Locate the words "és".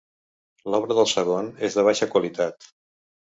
1.69-1.77